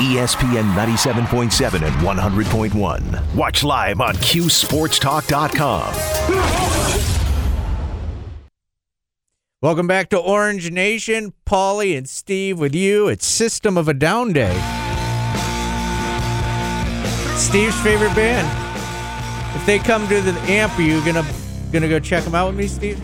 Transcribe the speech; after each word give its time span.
ESPN 0.00 0.72
97.7 0.72 1.82
and 1.82 1.94
100.1. 1.96 3.34
Watch 3.34 3.62
live 3.62 4.00
on 4.00 4.14
QSportsTalk.com. 4.14 5.94
Welcome 9.60 9.86
back 9.86 10.08
to 10.08 10.18
Orange 10.18 10.70
Nation. 10.70 11.34
Paulie 11.44 11.98
and 11.98 12.08
Steve 12.08 12.58
with 12.58 12.74
you. 12.74 13.08
It's 13.08 13.26
System 13.26 13.76
of 13.76 13.88
a 13.88 13.94
Down 13.94 14.32
Day. 14.32 14.54
Steve's 17.36 17.78
favorite 17.82 18.14
band. 18.14 18.48
If 19.54 19.66
they 19.66 19.78
come 19.78 20.08
to 20.08 20.22
the 20.22 20.32
amp, 20.50 20.78
are 20.78 20.82
you 20.82 21.04
gonna 21.04 21.26
gonna 21.72 21.90
go 21.90 22.00
check 22.00 22.24
them 22.24 22.34
out 22.34 22.46
with 22.46 22.56
me, 22.56 22.68
Steve? 22.68 22.98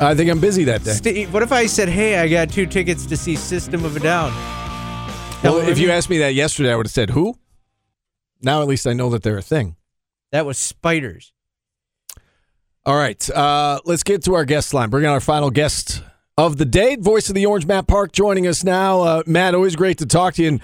I 0.00 0.14
think 0.14 0.30
I'm 0.30 0.40
busy 0.40 0.64
that 0.64 0.82
day. 0.82 0.92
Steve, 0.92 1.34
what 1.34 1.42
if 1.42 1.52
I 1.52 1.66
said, 1.66 1.90
"Hey, 1.90 2.16
I 2.18 2.26
got 2.26 2.48
two 2.48 2.64
tickets 2.64 3.04
to 3.04 3.18
see 3.18 3.36
System 3.36 3.84
of 3.84 3.96
a 3.96 4.00
Down"? 4.00 4.32
Well, 5.42 5.56
if 5.68 5.78
you 5.78 5.90
asked 5.90 6.10
me 6.10 6.18
that 6.18 6.34
yesterday, 6.34 6.72
I 6.72 6.76
would 6.76 6.86
have 6.86 6.92
said 6.92 7.10
who. 7.10 7.34
Now 8.42 8.60
at 8.62 8.68
least 8.68 8.86
I 8.86 8.92
know 8.92 9.10
that 9.10 9.22
they're 9.22 9.38
a 9.38 9.42
thing. 9.42 9.76
that 10.32 10.46
was 10.46 10.58
Spiders. 10.58 11.32
All 12.86 12.96
right, 12.96 13.28
uh, 13.30 13.80
let's 13.84 14.02
get 14.02 14.22
to 14.24 14.34
our 14.34 14.44
guest 14.44 14.72
line. 14.72 14.88
Bring 14.90 15.04
on 15.04 15.12
our 15.12 15.20
final 15.20 15.50
guest 15.50 16.02
of 16.38 16.56
the 16.56 16.64
day, 16.64 16.96
voice 16.96 17.28
of 17.28 17.34
the 17.34 17.44
Orange, 17.44 17.66
Matt 17.66 17.86
Park, 17.86 18.12
joining 18.12 18.46
us 18.46 18.64
now. 18.64 19.00
Uh, 19.02 19.22
Matt, 19.26 19.54
always 19.54 19.76
great 19.76 19.98
to 19.98 20.06
talk 20.06 20.34
to 20.34 20.42
you. 20.42 20.48
And 20.48 20.60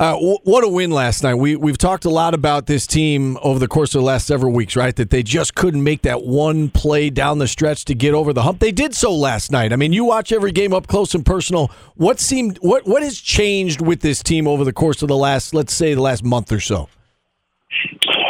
uh, 0.00 0.12
w- 0.14 0.38
what 0.44 0.64
a 0.64 0.68
win 0.68 0.90
last 0.90 1.22
night. 1.22 1.34
We 1.34 1.56
we've 1.56 1.76
talked 1.76 2.06
a 2.06 2.10
lot 2.10 2.32
about 2.32 2.66
this 2.66 2.86
team 2.86 3.36
over 3.42 3.58
the 3.58 3.68
course 3.68 3.94
of 3.94 4.00
the 4.00 4.06
last 4.06 4.26
several 4.26 4.50
weeks, 4.50 4.74
right? 4.74 4.96
That 4.96 5.10
they 5.10 5.22
just 5.22 5.54
couldn't 5.54 5.84
make 5.84 6.00
that 6.02 6.24
one 6.24 6.70
play 6.70 7.10
down 7.10 7.38
the 7.38 7.46
stretch 7.46 7.84
to 7.84 7.94
get 7.94 8.14
over 8.14 8.32
the 8.32 8.42
hump. 8.42 8.60
They 8.60 8.72
did 8.72 8.94
so 8.94 9.14
last 9.14 9.52
night. 9.52 9.74
I 9.74 9.76
mean, 9.76 9.92
you 9.92 10.06
watch 10.06 10.32
every 10.32 10.52
game 10.52 10.72
up 10.72 10.86
close 10.86 11.14
and 11.14 11.24
personal. 11.24 11.70
What 11.96 12.18
seemed 12.18 12.56
what 12.62 12.86
what 12.86 13.02
has 13.02 13.20
changed 13.20 13.82
with 13.82 14.00
this 14.00 14.22
team 14.22 14.48
over 14.48 14.64
the 14.64 14.72
course 14.72 15.02
of 15.02 15.08
the 15.08 15.18
last, 15.18 15.52
let's 15.52 15.74
say, 15.74 15.92
the 15.92 16.00
last 16.00 16.24
month 16.24 16.50
or 16.50 16.60
so? 16.60 16.88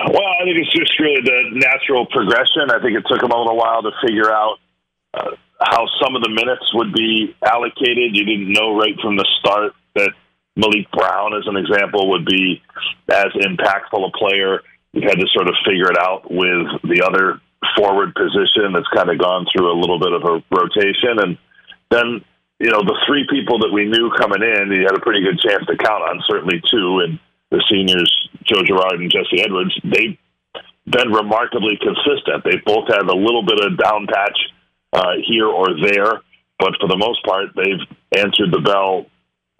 Well, 0.08 0.27
I 0.41 0.45
think 0.45 0.56
it's 0.58 0.73
just 0.75 0.98
really 0.98 1.23
the 1.23 1.50
natural 1.52 2.05
progression. 2.06 2.69
I 2.75 2.83
think 2.83 2.98
it 2.98 3.05
took 3.08 3.20
them 3.20 3.30
a 3.30 3.39
little 3.39 3.56
while 3.56 3.83
to 3.83 3.92
figure 4.05 4.33
out 4.33 4.58
uh, 5.14 5.30
how 5.61 5.86
some 6.02 6.17
of 6.17 6.23
the 6.25 6.30
minutes 6.30 6.67
would 6.75 6.92
be 6.92 7.36
allocated. 7.47 8.17
You 8.17 8.25
didn't 8.25 8.52
know 8.52 8.77
right 8.77 8.98
from 9.00 9.17
the 9.17 9.27
start 9.39 9.75
that 9.95 10.11
Maliq 10.61 10.91
Brown, 10.92 11.34
as 11.34 11.47
an 11.47 11.56
example, 11.56 12.11
would 12.11 12.27
be 12.27 12.62
as 13.08 13.33
impactful 13.34 14.06
a 14.06 14.12
player. 14.16 14.62
You 14.92 15.02
had 15.02 15.19
to 15.19 15.27
sort 15.33 15.48
of 15.48 15.55
figure 15.64 15.91
it 15.91 15.98
out 15.98 16.30
with 16.30 16.67
the 16.84 17.02
other 17.06 17.41
forward 17.77 18.14
position 18.14 18.72
that's 18.72 18.89
kind 18.94 19.11
of 19.11 19.19
gone 19.19 19.47
through 19.50 19.70
a 19.70 19.78
little 19.78 19.98
bit 19.98 20.12
of 20.12 20.22
a 20.25 20.42
rotation. 20.50 21.19
And 21.22 21.39
then, 21.91 22.25
you 22.58 22.70
know, 22.70 22.83
the 22.83 22.98
three 23.06 23.27
people 23.30 23.58
that 23.61 23.72
we 23.72 23.86
knew 23.86 24.11
coming 24.19 24.42
in, 24.42 24.72
you 24.72 24.83
had 24.83 24.97
a 24.97 25.00
pretty 25.00 25.22
good 25.22 25.39
chance 25.41 25.64
to 25.67 25.77
count 25.77 26.02
on, 26.02 26.22
certainly 26.28 26.61
two. 26.70 27.00
And 27.00 27.19
the 27.50 27.62
seniors, 27.70 28.11
Joe 28.45 28.62
Girard 28.62 29.00
and 29.00 29.11
Jesse 29.11 29.42
Edwards, 29.42 29.74
they've 29.84 30.19
been 30.86 31.12
remarkably 31.12 31.78
consistent. 31.78 32.45
They've 32.45 32.64
both 32.64 32.89
had 32.89 33.06
a 33.06 33.17
little 33.17 33.45
bit 33.45 33.61
of 33.61 33.78
down 33.78 34.06
patch 34.06 34.39
uh, 34.92 35.14
here 35.27 35.47
or 35.47 35.69
there, 35.80 36.20
but 36.58 36.74
for 36.80 36.89
the 36.89 36.97
most 36.97 37.24
part, 37.24 37.50
they've 37.55 37.86
answered 38.17 38.50
the 38.50 38.61
bell 38.61 39.06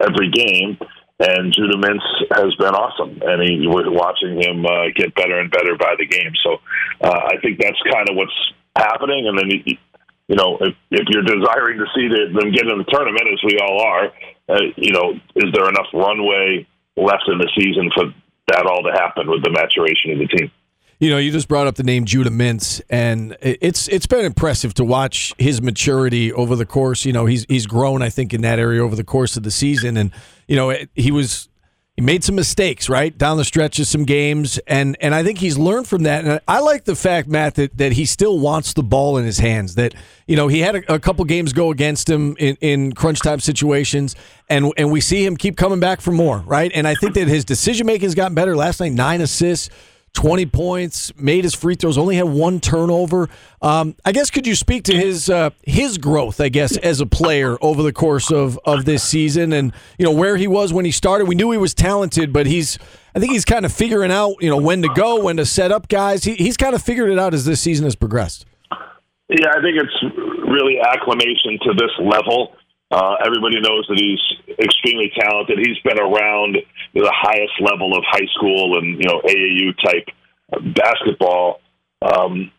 every 0.01 0.29
game. 0.29 0.77
And 1.21 1.53
Judah 1.53 1.77
Mintz 1.77 2.01
has 2.33 2.49
been 2.55 2.73
awesome, 2.73 3.21
and 3.21 3.45
he, 3.45 3.67
we're 3.67 3.91
watching 3.91 4.41
him 4.41 4.65
uh, 4.65 4.89
get 4.95 5.13
better 5.13 5.37
and 5.37 5.51
better 5.51 5.77
by 5.77 5.93
the 5.99 6.07
game. 6.07 6.33
So 6.41 6.57
uh, 6.99 7.29
I 7.29 7.37
think 7.43 7.61
that's 7.61 7.77
kind 7.93 8.09
of 8.09 8.15
what's 8.15 8.33
happening. 8.75 9.27
And 9.27 9.37
then 9.37 9.49
you, 9.51 9.77
you 10.27 10.35
know, 10.35 10.57
if, 10.61 10.73
if 10.89 11.05
you're 11.09 11.21
desiring 11.21 11.77
to 11.77 11.85
see 11.93 12.07
the, 12.07 12.33
them 12.33 12.51
get 12.51 12.65
in 12.65 12.77
the 12.79 12.89
tournament, 12.89 13.21
as 13.31 13.39
we 13.45 13.59
all 13.59 13.81
are, 13.85 14.05
uh, 14.49 14.65
you 14.77 14.93
know, 14.93 15.13
is 15.35 15.53
there 15.53 15.69
enough 15.69 15.93
runway 15.93 16.65
left 16.97 17.27
in 17.27 17.37
the 17.37 17.49
season 17.53 17.91
for 17.93 18.05
that 18.47 18.65
all 18.65 18.81
to 18.81 18.91
happen 18.91 19.29
with 19.29 19.43
the 19.43 19.51
maturation 19.51 20.13
of 20.13 20.19
the 20.19 20.27
team? 20.27 20.51
You 21.01 21.09
know, 21.09 21.17
you 21.17 21.31
just 21.31 21.47
brought 21.47 21.65
up 21.65 21.73
the 21.73 21.83
name 21.83 22.05
Judah 22.05 22.29
Mintz, 22.29 22.79
and 22.87 23.35
it's 23.41 23.87
it's 23.87 24.05
been 24.05 24.23
impressive 24.23 24.75
to 24.75 24.83
watch 24.83 25.33
his 25.39 25.59
maturity 25.59 26.31
over 26.31 26.55
the 26.55 26.65
course. 26.65 27.05
You 27.05 27.11
know, 27.11 27.25
he's 27.25 27.43
he's 27.49 27.65
grown, 27.65 28.03
I 28.03 28.11
think, 28.11 28.35
in 28.35 28.41
that 28.41 28.59
area 28.59 28.83
over 28.83 28.95
the 28.95 29.03
course 29.03 29.35
of 29.35 29.41
the 29.41 29.49
season, 29.49 29.97
and 29.97 30.11
you 30.47 30.55
know, 30.55 30.77
he 30.93 31.09
was 31.09 31.49
he 31.95 32.03
made 32.03 32.23
some 32.23 32.35
mistakes 32.35 32.87
right 32.87 33.17
down 33.17 33.37
the 33.37 33.43
stretch 33.43 33.79
of 33.79 33.87
some 33.87 34.05
games, 34.05 34.59
and 34.67 34.95
and 35.01 35.15
I 35.15 35.23
think 35.23 35.39
he's 35.39 35.57
learned 35.57 35.87
from 35.87 36.03
that. 36.03 36.23
And 36.23 36.39
I 36.47 36.59
like 36.59 36.85
the 36.85 36.95
fact, 36.95 37.27
Matt, 37.27 37.55
that 37.55 37.75
that 37.79 37.93
he 37.93 38.05
still 38.05 38.37
wants 38.37 38.73
the 38.73 38.83
ball 38.83 39.17
in 39.17 39.25
his 39.25 39.39
hands. 39.39 39.73
That 39.73 39.95
you 40.27 40.35
know, 40.35 40.49
he 40.49 40.59
had 40.59 40.75
a, 40.75 40.93
a 40.93 40.99
couple 40.99 41.25
games 41.25 41.51
go 41.51 41.71
against 41.71 42.11
him 42.11 42.35
in, 42.37 42.57
in 42.61 42.93
crunch 42.93 43.21
time 43.21 43.39
situations, 43.39 44.15
and 44.49 44.71
and 44.77 44.91
we 44.91 45.01
see 45.01 45.25
him 45.25 45.35
keep 45.35 45.57
coming 45.57 45.79
back 45.79 45.99
for 45.99 46.11
more, 46.11 46.41
right? 46.41 46.71
And 46.75 46.87
I 46.87 46.93
think 46.93 47.15
that 47.15 47.27
his 47.27 47.43
decision 47.43 47.87
making 47.87 48.05
has 48.05 48.13
gotten 48.13 48.35
better. 48.35 48.55
Last 48.55 48.79
night, 48.79 48.91
nine 48.91 49.21
assists. 49.21 49.71
20 50.13 50.45
points, 50.47 51.13
made 51.17 51.43
his 51.43 51.55
free 51.55 51.75
throws, 51.75 51.97
only 51.97 52.15
had 52.15 52.27
one 52.27 52.59
turnover. 52.59 53.29
Um, 53.61 53.95
I 54.03 54.11
guess 54.11 54.29
could 54.29 54.45
you 54.45 54.55
speak 54.55 54.83
to 54.85 54.95
his 54.95 55.29
uh, 55.29 55.51
his 55.63 55.97
growth, 55.97 56.41
I 56.41 56.49
guess, 56.49 56.75
as 56.77 56.99
a 56.99 57.05
player 57.05 57.57
over 57.61 57.81
the 57.81 57.93
course 57.93 58.31
of, 58.31 58.59
of 58.65 58.85
this 58.85 59.03
season 59.03 59.53
and 59.53 59.73
you 59.97 60.05
know 60.05 60.11
where 60.11 60.37
he 60.37 60.47
was 60.47 60.73
when 60.73 60.85
he 60.85 60.91
started. 60.91 61.27
We 61.27 61.35
knew 61.35 61.51
he 61.51 61.57
was 61.57 61.73
talented, 61.73 62.33
but 62.33 62.45
he's 62.45 62.77
I 63.15 63.19
think 63.19 63.31
he's 63.31 63.45
kind 63.45 63.65
of 63.65 63.73
figuring 63.73 64.11
out, 64.11 64.35
you 64.41 64.49
know, 64.49 64.57
when 64.57 64.81
to 64.81 64.89
go, 64.89 65.23
when 65.23 65.37
to 65.37 65.45
set 65.45 65.71
up 65.71 65.87
guys. 65.87 66.23
He, 66.23 66.35
he's 66.35 66.57
kind 66.57 66.75
of 66.75 66.81
figured 66.81 67.09
it 67.09 67.19
out 67.19 67.33
as 67.33 67.45
this 67.45 67.61
season 67.61 67.85
has 67.85 67.95
progressed. 67.95 68.45
Yeah, 69.29 69.49
I 69.49 69.61
think 69.61 69.77
it's 69.77 70.13
really 70.45 70.77
acclimation 70.79 71.57
to 71.63 71.73
this 71.73 71.91
level. 71.99 72.53
Uh, 72.91 73.15
everybody 73.25 73.55
knows 73.61 73.87
that 73.87 73.97
he's 73.97 74.19
extremely 74.59 75.11
talented. 75.17 75.57
He's 75.59 75.79
been 75.79 75.99
around 75.99 76.57
the 76.93 77.07
highest 77.07 77.55
level 77.61 77.95
of 77.95 78.03
high 78.05 78.27
school 78.35 78.77
and 78.77 78.99
you 78.99 79.07
know 79.07 79.21
AAU 79.23 79.71
type 79.79 80.07
basketball. 80.75 81.61
Um, 82.01 82.51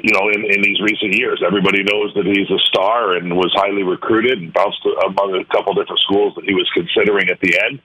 you 0.00 0.12
know, 0.12 0.28
in, 0.34 0.44
in 0.44 0.62
these 0.62 0.80
recent 0.80 1.14
years, 1.14 1.42
everybody 1.46 1.84
knows 1.84 2.12
that 2.14 2.26
he's 2.26 2.50
a 2.50 2.60
star 2.66 3.14
and 3.14 3.36
was 3.36 3.52
highly 3.54 3.82
recruited 3.82 4.38
and 4.42 4.52
bounced 4.52 4.80
among 4.84 5.38
a 5.38 5.44
couple 5.52 5.74
different 5.74 6.00
schools 6.00 6.34
that 6.36 6.44
he 6.44 6.54
was 6.54 6.68
considering 6.74 7.30
at 7.30 7.40
the 7.40 7.54
end, 7.56 7.80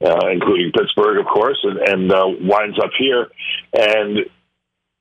uh, 0.00 0.28
including 0.32 0.72
Pittsburgh, 0.72 1.18
of 1.18 1.26
course, 1.26 1.58
and, 1.62 1.78
and 1.78 2.12
uh, 2.12 2.26
winds 2.40 2.78
up 2.78 2.90
here. 2.98 3.28
And 3.74 4.26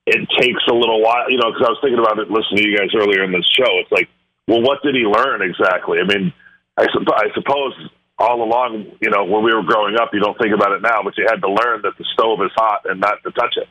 it 0.06 0.30
takes 0.38 0.62
a 0.70 0.74
little 0.74 1.02
while, 1.02 1.30
you 1.30 1.38
know, 1.38 1.50
because 1.54 1.66
I 1.66 1.72
was 1.72 1.80
thinking 1.82 2.00
about 2.00 2.20
it 2.20 2.30
listening 2.30 2.66
to 2.66 2.70
you 2.70 2.78
guys 2.78 2.94
earlier 2.98 3.24
in 3.24 3.32
this 3.32 3.48
show. 3.58 3.70
It's 3.80 3.92
like 3.92 4.10
well, 4.52 4.62
what 4.62 4.84
did 4.84 4.96
he 4.96 5.08
learn 5.08 5.42
exactly? 5.42 6.00
I 6.04 6.04
mean, 6.04 6.34
I, 6.76 6.84
supp- 6.92 7.16
I 7.16 7.34
suppose 7.34 7.72
all 8.20 8.44
along, 8.44 8.98
you 9.00 9.10
know, 9.10 9.24
when 9.24 9.46
we 9.46 9.56
were 9.56 9.64
growing 9.64 9.96
up, 9.96 10.10
you 10.12 10.20
don't 10.20 10.38
think 10.38 10.54
about 10.54 10.74
it 10.74 10.82
now, 10.82 11.00
but 11.04 11.18
you 11.18 11.26
had 11.30 11.40
to 11.40 11.48
learn 11.48 11.84
that 11.84 11.98
the 11.98 12.04
stove 12.12 12.40
is 12.44 12.52
hot 12.56 12.82
and 12.84 13.00
not 13.00 13.24
to 13.24 13.32
touch 13.32 13.56
it. 13.56 13.70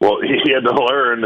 Well, 0.00 0.20
he 0.22 0.50
had 0.50 0.64
to 0.64 0.74
learn, 0.74 1.24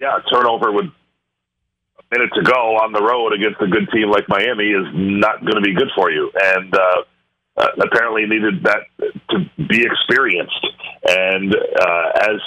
yeah, 0.00 0.16
turnover 0.32 0.72
with 0.72 0.86
a 0.86 2.02
minute 2.10 2.32
to 2.36 2.42
go 2.42 2.80
on 2.80 2.92
the 2.92 3.02
road 3.04 3.34
against 3.34 3.60
a 3.60 3.68
good 3.68 3.92
team 3.92 4.08
like 4.08 4.24
Miami 4.28 4.72
is 4.72 4.86
not 4.94 5.40
going 5.42 5.56
to 5.56 5.60
be 5.60 5.74
good 5.74 5.92
for 5.94 6.10
you. 6.10 6.32
And 6.34 6.74
uh, 6.74 7.02
uh, 7.58 7.68
apparently 7.84 8.24
needed 8.24 8.64
that 8.64 8.88
to 9.28 9.44
be 9.68 9.84
experienced. 9.84 10.66
And 11.06 11.54
uh, 11.54 12.32
as 12.32 12.40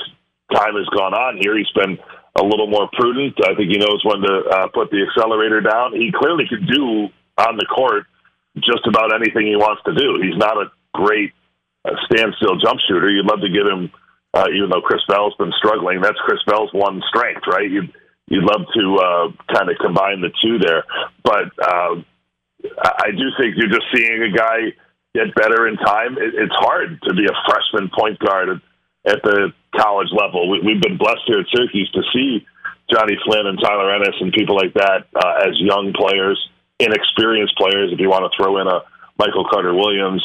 time 0.51 0.73
has 0.73 0.89
gone 0.97 1.13
on 1.13 1.37
here, 1.37 1.55
he's 1.55 1.69
been 1.75 1.99
a 2.35 2.43
little 2.43 2.67
more 2.67 2.89
prudent. 2.93 3.35
I 3.43 3.55
think 3.55 3.71
he 3.71 3.77
knows 3.77 4.01
when 4.03 4.21
to 4.21 4.35
uh, 4.49 4.67
put 4.73 4.91
the 4.91 5.05
accelerator 5.07 5.61
down. 5.61 5.93
He 5.93 6.11
clearly 6.11 6.45
can 6.47 6.65
do 6.65 7.09
on 7.37 7.57
the 7.57 7.65
court 7.65 8.05
just 8.57 8.85
about 8.87 9.13
anything 9.15 9.47
he 9.47 9.55
wants 9.55 9.81
to 9.85 9.93
do. 9.93 10.19
He's 10.21 10.37
not 10.37 10.57
a 10.57 10.71
great 10.93 11.31
uh, 11.85 11.95
standstill 12.05 12.59
jump 12.59 12.79
shooter. 12.87 13.09
You'd 13.09 13.25
love 13.25 13.41
to 13.41 13.49
give 13.49 13.65
him, 13.65 13.91
uh, 14.33 14.47
even 14.53 14.69
though 14.69 14.81
Chris 14.81 15.01
Bell's 15.07 15.35
been 15.39 15.53
struggling. 15.57 16.01
That's 16.01 16.19
Chris 16.25 16.43
Bell's 16.45 16.73
one 16.73 17.01
strength, 17.07 17.47
right? 17.47 17.69
You'd 17.69 17.93
you'd 18.27 18.43
love 18.43 18.61
to 18.75 18.85
uh, 18.97 19.53
kind 19.53 19.69
of 19.69 19.77
combine 19.81 20.21
the 20.21 20.29
two 20.41 20.59
there, 20.59 20.83
but 21.23 21.49
uh, 21.57 21.97
I 22.77 23.09
do 23.11 23.25
think 23.39 23.57
you're 23.57 23.73
just 23.73 23.89
seeing 23.95 24.21
a 24.21 24.31
guy 24.35 24.69
get 25.15 25.33
better 25.33 25.67
in 25.67 25.77
time. 25.77 26.17
It, 26.17 26.35
it's 26.35 26.53
hard 26.53 27.01
to 27.03 27.13
be 27.13 27.25
a 27.25 27.35
freshman 27.49 27.89
point 27.89 28.19
guard 28.19 28.61
at, 29.05 29.21
the 29.23 29.53
college 29.75 30.09
level. 30.11 30.49
We, 30.49 30.61
we've 30.61 30.81
been 30.81 30.97
blessed 30.97 31.21
here 31.25 31.39
at 31.39 31.45
Syracuse 31.53 31.91
to 31.91 32.01
see 32.13 32.45
Jonny 32.91 33.17
Flynn 33.25 33.47
and 33.47 33.59
Tyler 33.61 33.93
Ennis 33.93 34.15
and 34.19 34.33
people 34.33 34.55
like 34.55 34.73
that 34.73 35.05
uh, 35.15 35.47
as 35.47 35.59
young 35.59 35.93
players, 35.93 36.39
inexperienced 36.79 37.55
players. 37.57 37.91
If 37.93 37.99
you 37.99 38.09
want 38.09 38.25
to 38.25 38.35
throw 38.35 38.59
in 38.59 38.67
a 38.67 38.81
Michael 39.17 39.45
Carter 39.49 39.73
Williams, 39.73 40.23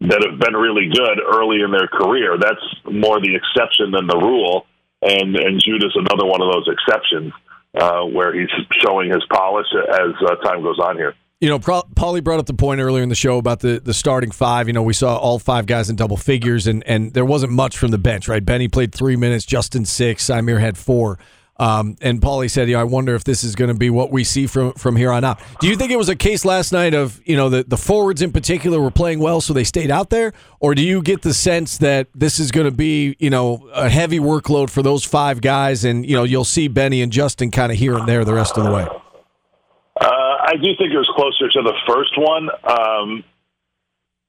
that 0.00 0.22
have 0.22 0.38
been 0.38 0.54
really 0.54 0.88
good 0.88 1.18
early 1.26 1.60
in 1.60 1.72
their 1.72 1.88
career. 1.88 2.38
That's 2.38 2.62
more 2.84 3.20
the 3.20 3.34
exception 3.34 3.90
than 3.90 4.06
the 4.06 4.16
rule. 4.16 4.66
And 5.02 5.36
and 5.36 5.60
Judah's 5.60 5.94
another 5.94 6.26
one 6.26 6.42
of 6.42 6.52
those 6.52 6.68
exceptions 6.68 7.32
uh, 7.78 8.02
where 8.02 8.32
he's 8.34 8.50
showing 8.82 9.10
his 9.10 9.24
polish 9.30 9.66
as 9.74 10.14
uh, 10.22 10.36
time 10.36 10.62
goes 10.62 10.78
on 10.78 10.96
here. 10.96 11.14
You 11.40 11.48
know, 11.48 11.60
Paulie 11.60 12.24
brought 12.24 12.40
up 12.40 12.46
the 12.46 12.54
point 12.54 12.80
earlier 12.80 13.02
in 13.02 13.08
the 13.08 13.14
show 13.14 13.38
about 13.38 13.60
the, 13.60 13.78
the 13.78 13.94
starting 13.94 14.32
five. 14.32 14.66
You 14.66 14.72
know, 14.72 14.82
we 14.82 14.92
saw 14.92 15.16
all 15.16 15.38
five 15.38 15.66
guys 15.66 15.88
in 15.88 15.94
double 15.94 16.16
figures, 16.16 16.66
and, 16.66 16.82
and 16.84 17.14
there 17.14 17.24
wasn't 17.24 17.52
much 17.52 17.78
from 17.78 17.92
the 17.92 17.98
bench, 17.98 18.26
right? 18.26 18.44
Benny 18.44 18.66
played 18.66 18.92
three 18.92 19.14
minutes, 19.14 19.44
Justin 19.44 19.84
six, 19.84 20.24
Symir 20.24 20.58
had 20.58 20.76
four. 20.76 21.18
Um, 21.60 21.96
and 22.00 22.20
Paulie 22.20 22.50
said, 22.50 22.68
"Yeah, 22.68 22.80
I 22.80 22.84
wonder 22.84 23.16
if 23.16 23.24
this 23.24 23.42
is 23.42 23.56
going 23.56 23.68
to 23.68 23.74
be 23.74 23.90
what 23.90 24.12
we 24.12 24.22
see 24.22 24.46
from 24.46 24.74
from 24.74 24.94
here 24.94 25.10
on 25.10 25.24
out." 25.24 25.40
Do 25.60 25.66
you 25.66 25.74
think 25.74 25.90
it 25.90 25.96
was 25.96 26.08
a 26.08 26.14
case 26.14 26.44
last 26.44 26.72
night 26.72 26.94
of 26.94 27.20
you 27.24 27.36
know 27.36 27.48
the 27.48 27.64
the 27.64 27.76
forwards 27.76 28.22
in 28.22 28.30
particular 28.30 28.80
were 28.80 28.92
playing 28.92 29.18
well, 29.18 29.40
so 29.40 29.52
they 29.52 29.64
stayed 29.64 29.90
out 29.90 30.10
there, 30.10 30.32
or 30.60 30.76
do 30.76 30.82
you 30.82 31.02
get 31.02 31.22
the 31.22 31.34
sense 31.34 31.78
that 31.78 32.06
this 32.14 32.38
is 32.38 32.52
going 32.52 32.66
to 32.66 32.70
be 32.70 33.16
you 33.18 33.30
know 33.30 33.68
a 33.74 33.88
heavy 33.88 34.20
workload 34.20 34.70
for 34.70 34.82
those 34.82 35.04
five 35.04 35.40
guys, 35.40 35.84
and 35.84 36.06
you 36.06 36.14
know 36.14 36.22
you'll 36.22 36.44
see 36.44 36.68
Benny 36.68 37.02
and 37.02 37.10
Justin 37.10 37.50
kind 37.50 37.72
of 37.72 37.78
here 37.78 37.96
and 37.96 38.06
there 38.06 38.24
the 38.24 38.34
rest 38.34 38.56
of 38.56 38.62
the 38.62 38.70
way? 38.70 38.86
Uh, 40.00 40.27
I 40.48 40.56
do 40.56 40.72
think 40.80 40.88
it 40.88 40.96
was 40.96 41.12
closer 41.12 41.52
to 41.52 41.60
the 41.60 41.76
first 41.84 42.16
one. 42.16 42.48
Um, 42.64 43.24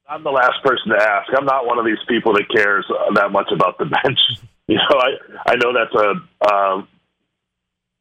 I'm 0.04 0.24
the 0.24 0.36
last 0.36 0.60
person 0.66 0.92
to 0.92 1.00
ask. 1.00 1.32
I'm 1.32 1.46
not 1.46 1.66
one 1.66 1.80
of 1.80 1.86
these 1.86 2.02
people 2.10 2.34
that 2.34 2.44
cares 2.52 2.84
that 3.16 3.32
much 3.32 3.48
about 3.56 3.78
the 3.78 3.86
bench. 4.04 4.20
You 4.68 4.76
know, 4.76 5.00
I 5.00 5.10
I 5.48 5.56
know 5.56 5.72
that's 5.72 5.96
a 5.96 6.10
uh, 6.44 6.82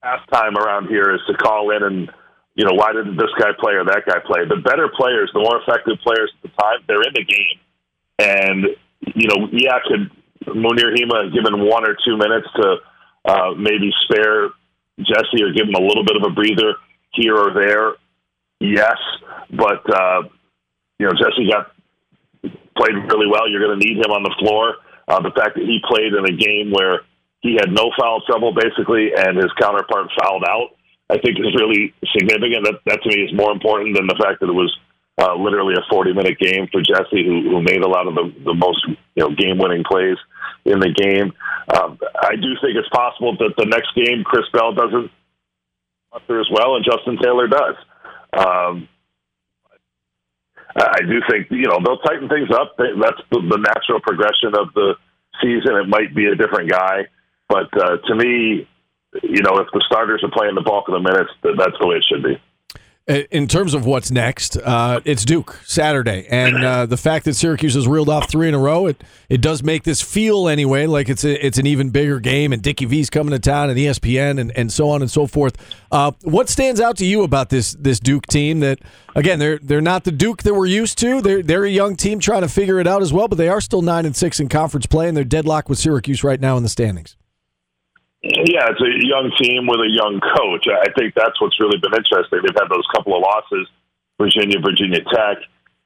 pastime 0.03 0.57
around 0.59 0.89
here 0.89 1.15
is 1.15 1.21
to 1.29 1.35
call 1.35 1.71
in 1.71 1.83
and 1.83 2.11
you 2.57 2.65
know 2.65 2.75
why 2.75 2.93
didn't 2.93 3.17
this 3.17 3.31
guy 3.39 3.55
play 3.55 3.75
or 3.75 3.85
that 3.85 4.03
guy 4.03 4.19
play? 4.27 4.43
The 4.51 4.59
better 4.67 4.91
players, 4.91 5.31
the 5.33 5.39
more 5.39 5.63
effective 5.63 6.03
players 6.03 6.33
at 6.35 6.43
the 6.43 6.53
time, 6.59 6.83
they're 6.89 7.07
in 7.07 7.15
the 7.15 7.23
game, 7.23 7.59
and 8.19 8.67
you 9.15 9.29
know, 9.31 9.47
yeah, 9.53 9.79
could 9.87 10.11
Mounir 10.59 10.91
Hima 10.91 11.31
given 11.33 11.63
one 11.71 11.87
or 11.87 11.95
two 12.05 12.19
minutes 12.19 12.49
to 12.57 12.77
uh, 13.31 13.51
maybe 13.55 13.95
spare 14.11 14.51
Jesse 14.99 15.39
or 15.39 15.53
give 15.55 15.69
him 15.71 15.79
a 15.79 15.87
little 15.87 16.03
bit 16.03 16.17
of 16.17 16.27
a 16.27 16.35
breather 16.35 16.75
here 17.13 17.37
or 17.37 17.55
there? 17.55 17.95
Yes, 18.61 18.97
but 19.51 19.83
uh, 19.89 20.23
you 20.99 21.07
know, 21.07 21.13
Jesse 21.13 21.49
got 21.49 21.71
played 22.77 22.95
really 23.11 23.27
well. 23.31 23.49
You're 23.49 23.63
going 23.63 23.79
to 23.79 23.85
need 23.87 23.99
him 23.99 24.11
on 24.11 24.23
the 24.23 24.35
floor. 24.39 24.77
Uh, 25.07 25.23
the 25.23 25.31
fact 25.31 25.55
that 25.55 25.65
he 25.65 25.81
played 25.89 26.13
in 26.13 26.25
a 26.27 26.37
game 26.37 26.71
where 26.71 27.03
he 27.41 27.55
had 27.55 27.71
no 27.71 27.91
foul 27.99 28.21
trouble 28.27 28.53
basically, 28.53 29.15
and 29.17 29.37
his 29.37 29.51
counterpart 29.61 30.11
fouled 30.21 30.45
out, 30.45 30.75
I 31.09 31.19
think 31.19 31.39
is 31.39 31.55
really 31.55 31.95
significant. 32.13 32.67
That, 32.67 32.81
that 32.87 33.03
to 33.03 33.09
me 33.09 33.25
is 33.25 33.35
more 33.35 33.53
important 33.53 33.97
than 33.97 34.07
the 34.07 34.19
fact 34.21 34.41
that 34.41 34.51
it 34.51 34.59
was 34.59 34.75
uh, 35.19 35.35
literally 35.35 35.75
a 35.75 35.87
40 35.91 36.13
minute 36.13 36.39
game 36.39 36.69
for 36.71 36.83
Jesse, 36.83 37.25
who, 37.25 37.43
who 37.51 37.63
made 37.63 37.83
a 37.83 37.89
lot 37.89 38.07
of 38.07 38.15
the, 38.15 38.35
the 38.45 38.55
most 38.55 38.85
you 38.87 39.23
know 39.23 39.31
game 39.35 39.59
winning 39.59 39.85
plays 39.87 40.19
in 40.67 40.79
the 40.81 40.91
game. 40.91 41.33
Um, 41.71 41.99
I 42.23 42.35
do 42.35 42.59
think 42.61 42.77
it's 42.77 42.91
possible 42.91 43.37
that 43.39 43.55
the 43.57 43.67
next 43.67 43.95
game 43.95 44.25
Chris 44.25 44.47
Bell 44.53 44.75
doesn't 44.75 45.11
as 46.15 46.51
well, 46.51 46.77
and 46.77 46.85
Justin 46.85 47.19
Taylor 47.23 47.47
does. 47.47 47.77
Um, 48.37 48.89
I 50.77 51.01
do 51.01 51.21
think 51.31 51.49
you 51.51 51.67
know 51.67 51.79
they'll 51.85 51.99
tighten 51.99 52.29
things 52.29 52.51
up. 52.53 52.75
That's 52.79 53.23
the, 53.31 53.41
the 53.41 53.59
natural 53.59 54.01
progression 54.01 54.55
of 54.55 54.73
the 54.75 54.95
season. 55.43 55.77
It 55.77 55.89
might 55.89 56.15
be 56.15 56.27
a 56.27 56.35
different 56.35 56.71
guy, 56.71 57.07
but 57.49 57.69
uh, 57.77 57.97
to 58.07 58.15
me, 58.15 58.69
you 59.23 59.43
know, 59.43 59.59
if 59.59 59.69
the 59.73 59.83
starters 59.87 60.23
are 60.23 60.31
playing 60.31 60.55
the 60.55 60.61
bulk 60.61 60.89
of 60.89 60.95
the 60.95 61.01
minutes, 61.01 61.31
that's 61.43 61.79
the 61.81 61.87
way 61.87 61.97
it 61.97 62.05
should 62.09 62.23
be. 62.23 62.41
In 63.09 63.49
terms 63.49 63.73
of 63.73 63.87
what's 63.87 64.11
next, 64.11 64.59
uh, 64.59 65.01
it's 65.03 65.25
Duke 65.25 65.59
Saturday, 65.65 66.27
and 66.29 66.63
uh, 66.63 66.85
the 66.85 66.99
fact 66.99 67.25
that 67.25 67.33
Syracuse 67.37 67.73
has 67.73 67.89
reeled 67.89 68.11
off 68.11 68.29
three 68.31 68.49
in 68.49 68.55
a 68.55 68.59
row, 68.59 68.85
it 68.85 69.03
it 69.31 69.41
does 69.41 69.63
make 69.63 69.85
this 69.85 70.03
feel 70.03 70.47
anyway 70.47 70.85
like 70.85 71.09
it's 71.09 71.25
a, 71.25 71.47
it's 71.47 71.57
an 71.57 71.67
even 71.67 71.89
bigger 71.89 72.21
game. 72.21 72.53
And 72.53 72.61
Dickie 72.61 72.85
V's 72.85 73.09
coming 73.09 73.31
to 73.31 73.39
town, 73.39 73.71
and 73.71 73.79
ESPN, 73.79 74.39
and, 74.39 74.55
and 74.55 74.71
so 74.71 74.91
on 74.91 75.01
and 75.01 75.11
so 75.11 75.27
forth. 75.27 75.57
Uh, 75.91 76.13
what 76.21 76.51
stands 76.51 76.83
out 76.83 76.99
to 76.99 77.07
you 77.07 77.23
about 77.23 77.49
this 77.49 77.73
this 77.81 77.99
Duke 77.99 78.27
team? 78.27 78.61
That 78.61 78.81
again, 79.17 79.39
they're 79.39 79.59
they're 79.59 79.81
not 79.81 80.05
the 80.05 80.13
Duke 80.13 80.43
that 80.43 80.53
we're 80.53 80.67
used 80.67 80.99
to. 80.99 81.23
They're 81.23 81.43
they're 81.43 81.65
a 81.65 81.71
young 81.71 81.97
team 81.97 82.21
trying 82.21 82.43
to 82.43 82.49
figure 82.49 82.79
it 82.79 82.87
out 82.87 83.01
as 83.01 83.11
well, 83.11 83.27
but 83.27 83.39
they 83.39 83.49
are 83.49 83.63
still 83.63 83.81
nine 83.81 84.05
and 84.05 84.15
six 84.15 84.39
in 84.39 84.51
conference 84.51 84.85
play, 84.85 85.09
and 85.09 85.17
they're 85.17 85.25
deadlocked 85.25 85.71
with 85.71 85.79
Syracuse 85.79 86.23
right 86.23 86.41
now 86.41 86.59
in 86.59 86.63
the 86.63 86.69
standings. 86.69 87.17
Yeah, 88.23 88.67
it's 88.71 88.83
a 88.83 89.07
young 89.07 89.31
team 89.39 89.67
with 89.67 89.79
a 89.79 89.91
young 89.91 90.21
coach. 90.21 90.67
I 90.67 90.91
think 90.99 91.15
that's 91.15 91.41
what's 91.41 91.59
really 91.61 91.79
been 91.79 91.95
interesting. 91.95 92.41
They've 92.43 92.59
had 92.59 92.69
those 92.69 92.87
couple 92.95 93.15
of 93.15 93.23
losses, 93.23 93.69
Virginia, 94.21 94.59
Virginia 94.59 95.01
Tech, 95.07 95.39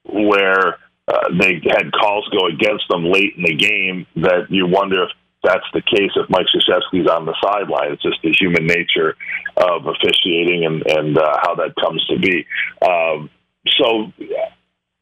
where 0.05 0.79
uh, 1.09 1.29
they 1.39 1.61
had 1.69 1.93
calls 1.93 2.27
go 2.33 2.47
against 2.47 2.89
them 2.89 3.05
late 3.05 3.35
in 3.37 3.45
the 3.45 3.55
game 3.55 4.07
that 4.17 4.49
you 4.49 4.67
wonder 4.67 5.05
if 5.05 5.11
that's 5.45 5.67
the 5.75 5.83
case 5.83 6.11
if 6.17 6.31
Mike 6.31 6.47
Krzyzewski's 6.49 7.11
on 7.11 7.27
the 7.27 7.35
sideline. 7.43 7.93
It's 7.93 8.03
just 8.03 8.23
the 8.23 8.33
human 8.39 8.67
nature 8.67 9.17
of 9.57 9.87
officiating 9.87 10.65
and, 10.65 10.83
and 10.87 11.19
uh, 11.19 11.37
how 11.43 11.55
that 11.57 11.75
comes 11.83 12.05
to 12.07 12.19
be. 12.19 12.47
Um, 12.81 13.29
so 13.77 14.13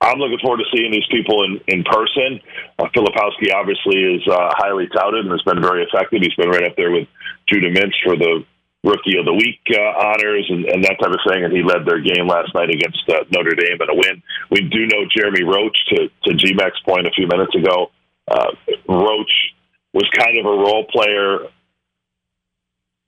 I'm 0.01 0.19
looking 0.19 0.39
forward 0.41 0.65
to 0.65 0.77
seeing 0.77 0.91
these 0.91 1.07
people 1.11 1.45
in, 1.45 1.61
in 1.69 1.85
person. 1.85 2.41
Uh, 2.79 2.89
Filipowski 2.97 3.53
obviously 3.55 4.01
is 4.01 4.23
uh, 4.27 4.49
highly 4.57 4.89
touted 4.89 5.27
and 5.27 5.31
has 5.31 5.43
been 5.43 5.61
very 5.61 5.85
effective. 5.85 6.23
He's 6.23 6.35
been 6.35 6.49
right 6.49 6.65
up 6.65 6.77
there 6.77 6.91
with 6.91 7.07
Judah 7.51 7.71
Mintz 7.71 7.95
for 8.05 8.17
the 8.17 8.45
Rookie 8.83 9.19
of 9.19 9.27
the 9.27 9.35
Week 9.35 9.61
uh, 9.75 9.93
honors 9.99 10.47
and, 10.49 10.65
and 10.65 10.85
that 10.85 10.97
type 11.01 11.13
of 11.13 11.21
thing. 11.29 11.45
And 11.45 11.53
he 11.53 11.63
led 11.63 11.85
their 11.85 12.01
game 12.01 12.27
last 12.27 12.55
night 12.55 12.71
against 12.71 13.03
uh, 13.09 13.25
Notre 13.31 13.55
Dame 13.55 13.79
in 13.81 13.91
a 13.91 13.95
win. 13.95 14.23
We 14.51 14.63
do 14.63 14.87
know 14.87 15.05
Jeremy 15.15 15.45
Roach, 15.45 15.77
to, 15.91 16.09
to 16.25 16.31
GMAC's 16.35 16.81
point 16.85 17.07
a 17.07 17.11
few 17.11 17.27
minutes 17.27 17.55
ago. 17.55 17.91
Uh, 18.31 18.53
Roach 18.89 19.33
was 19.93 20.09
kind 20.17 20.39
of 20.39 20.47
a 20.47 20.57
role 20.57 20.87
player 20.91 21.51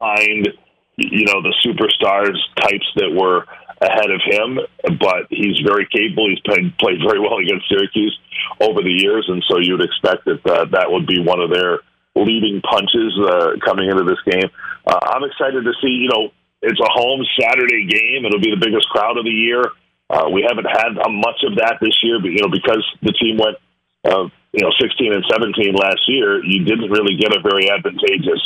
behind, 0.01 0.49
you 0.97 1.25
know, 1.25 1.41
the 1.41 1.55
superstars 1.65 2.37
types 2.61 2.87
that 2.97 3.11
were– 3.15 3.47
ahead 3.83 4.11
of 4.11 4.21
him, 4.25 4.59
but 4.99 5.27
he's 5.31 5.59
very 5.67 5.87
capable. 5.91 6.29
He's 6.29 6.41
played, 6.41 6.77
played 6.79 6.99
very 7.05 7.19
well 7.19 7.39
against 7.39 7.69
Syracuse 7.69 8.19
over 8.61 8.81
the 8.81 8.95
years, 8.95 9.27
and 9.29 9.43
so 9.49 9.59
you'd 9.59 9.83
expect 9.83 10.25
that 10.27 10.41
uh, 10.47 10.65
that 10.71 10.91
would 10.91 11.07
be 11.07 11.21
one 11.21 11.41
of 11.41 11.51
their 11.51 11.81
leading 12.15 12.61
punches 12.63 13.13
uh, 13.19 13.57
coming 13.65 13.91
into 13.91 14.05
this 14.05 14.21
game. 14.27 14.51
Uh, 14.87 14.99
I'm 15.03 15.25
excited 15.25 15.65
to 15.65 15.73
see. 15.81 16.05
You 16.05 16.09
know, 16.09 16.33
it's 16.61 16.81
a 16.81 16.91
home 16.93 17.25
Saturday 17.41 17.87
game. 17.87 18.25
It'll 18.27 18.41
be 18.41 18.51
the 18.51 18.61
biggest 18.61 18.89
crowd 18.91 19.19
of 19.19 19.25
the 19.25 19.35
year. 19.35 19.63
Uh, 20.11 20.29
we 20.29 20.45
haven't 20.47 20.69
had 20.69 20.99
uh, 20.99 21.09
much 21.09 21.41
of 21.49 21.57
that 21.57 21.79
this 21.81 21.97
year, 22.03 22.21
but 22.21 22.29
you 22.29 22.43
know, 22.43 22.53
because 22.53 22.85
the 23.01 23.13
team 23.17 23.39
went, 23.39 23.57
uh, 24.05 24.29
you 24.53 24.61
know, 24.61 24.71
16 24.77 25.13
and 25.13 25.25
17 25.31 25.75
last 25.75 26.05
year, 26.07 26.45
you 26.45 26.65
didn't 26.65 26.91
really 26.91 27.17
get 27.17 27.33
a 27.33 27.41
very 27.41 27.71
advantageous 27.71 28.41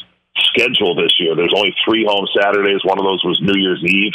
schedule 0.54 0.94
this 0.94 1.18
year. 1.18 1.34
There's 1.34 1.54
only 1.56 1.74
three 1.84 2.06
home 2.06 2.28
Saturdays. 2.38 2.84
One 2.84 2.98
of 2.98 3.04
those 3.04 3.24
was 3.24 3.40
New 3.42 3.58
Year's 3.58 3.82
Eve 3.82 4.14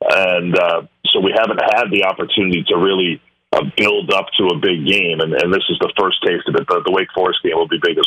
and 0.00 0.56
uh, 0.56 0.82
so 1.12 1.20
we 1.20 1.34
haven't 1.36 1.60
had 1.74 1.90
the 1.90 2.04
opportunity 2.04 2.64
to 2.68 2.76
really 2.76 3.20
uh, 3.52 3.64
build 3.76 4.12
up 4.12 4.26
to 4.38 4.46
a 4.46 4.56
big 4.56 4.86
game, 4.86 5.20
and, 5.20 5.34
and 5.34 5.52
this 5.52 5.64
is 5.68 5.78
the 5.80 5.92
first 5.98 6.22
taste 6.24 6.48
of 6.48 6.54
it. 6.56 6.66
The, 6.66 6.82
the 6.86 6.92
Wake 6.92 7.12
Forest 7.14 7.40
game 7.42 7.56
will 7.56 7.68
be 7.68 7.80
big 7.82 7.98
as. 7.98 8.06